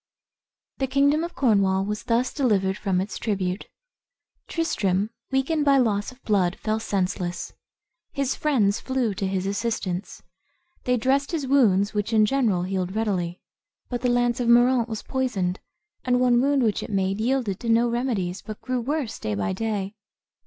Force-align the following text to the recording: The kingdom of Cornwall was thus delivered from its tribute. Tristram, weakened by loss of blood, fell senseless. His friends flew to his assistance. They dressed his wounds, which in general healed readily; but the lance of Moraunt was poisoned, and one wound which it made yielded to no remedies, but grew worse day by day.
The 0.79 0.87
kingdom 0.87 1.23
of 1.23 1.35
Cornwall 1.35 1.85
was 1.85 2.01
thus 2.05 2.33
delivered 2.33 2.75
from 2.75 2.99
its 2.99 3.19
tribute. 3.19 3.67
Tristram, 4.47 5.11
weakened 5.29 5.63
by 5.63 5.77
loss 5.77 6.11
of 6.11 6.23
blood, 6.23 6.55
fell 6.55 6.79
senseless. 6.79 7.53
His 8.11 8.33
friends 8.33 8.79
flew 8.79 9.13
to 9.13 9.27
his 9.27 9.45
assistance. 9.45 10.23
They 10.85 10.97
dressed 10.97 11.31
his 11.31 11.45
wounds, 11.45 11.93
which 11.93 12.13
in 12.13 12.25
general 12.25 12.63
healed 12.63 12.95
readily; 12.95 13.41
but 13.89 14.01
the 14.01 14.09
lance 14.09 14.39
of 14.39 14.47
Moraunt 14.49 14.89
was 14.89 15.03
poisoned, 15.03 15.59
and 16.03 16.19
one 16.19 16.41
wound 16.41 16.63
which 16.63 16.81
it 16.81 16.89
made 16.89 17.21
yielded 17.21 17.59
to 17.59 17.69
no 17.69 17.87
remedies, 17.87 18.41
but 18.41 18.59
grew 18.59 18.81
worse 18.81 19.19
day 19.19 19.35
by 19.35 19.53
day. 19.53 19.93